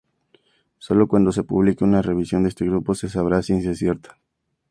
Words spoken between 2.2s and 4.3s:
de este grupo se sabrá a ciencia cierta.